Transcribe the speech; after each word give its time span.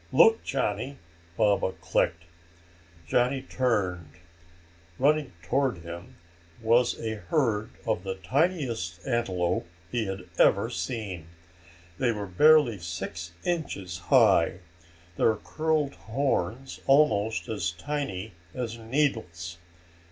"Look, 0.11 0.43
Johnny!" 0.43 0.97
Baba 1.37 1.73
clicked. 1.73 2.23
Johnny 3.07 3.43
turned. 3.43 4.13
Running 4.97 5.31
toward 5.43 5.83
them 5.83 6.15
was 6.59 6.99
a 6.99 7.17
herd 7.17 7.69
of 7.85 8.01
the 8.03 8.15
tiniest 8.15 9.05
antelope 9.05 9.67
he 9.91 10.07
had 10.07 10.27
ever 10.39 10.71
seen. 10.71 11.27
They 11.99 12.11
were 12.11 12.25
barely 12.25 12.79
six 12.79 13.33
inches 13.43 13.99
high, 13.99 14.61
their 15.17 15.35
curled 15.35 15.93
horns 15.93 16.79
almost 16.87 17.47
as 17.47 17.69
tiny 17.69 18.33
as 18.55 18.79
needles. 18.79 19.59